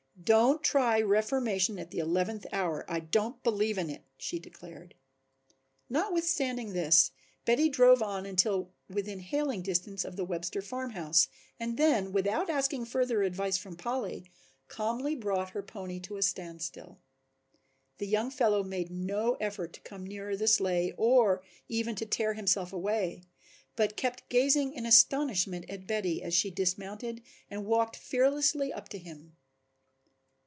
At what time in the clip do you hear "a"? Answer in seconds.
16.17-16.21